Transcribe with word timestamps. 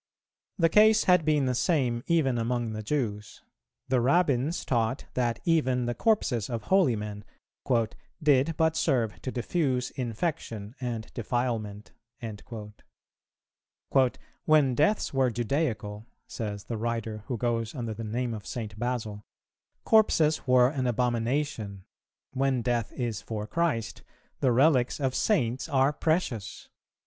The 0.57 0.67
case 0.67 1.03
had 1.03 1.23
been 1.25 1.45
the 1.45 1.53
same 1.53 2.03
even 2.07 2.39
among 2.39 2.73
the 2.73 2.81
Jews; 2.81 3.43
the 3.87 4.01
Rabbins 4.01 4.65
taught, 4.65 5.05
that 5.13 5.39
even 5.45 5.85
the 5.85 5.93
corpses 5.93 6.49
of 6.49 6.63
holy 6.63 6.95
men 6.95 7.23
"did 8.23 8.57
but 8.57 8.75
serve 8.75 9.21
to 9.21 9.31
diffuse 9.31 9.91
infection 9.91 10.73
and 10.81 11.13
defilement." 11.13 11.91
"When 14.47 14.73
deaths 14.73 15.13
were 15.13 15.29
Judaical," 15.29 16.07
says 16.27 16.63
the 16.63 16.77
writer 16.77 17.19
who 17.27 17.37
goes 17.37 17.75
under 17.75 17.93
the 17.93 18.03
name 18.03 18.33
of 18.33 18.47
St. 18.47 18.79
Basil, 18.79 19.23
"corpses 19.83 20.47
were 20.47 20.69
an 20.69 20.87
abomination; 20.87 21.85
when 22.33 22.63
death 22.63 22.91
is 22.93 23.21
for 23.21 23.45
Christ, 23.45 24.01
the 24.39 24.51
relics 24.51 24.99
of 24.99 25.13
Saints 25.13 25.69
are 25.69 25.93
precious. 25.93 26.69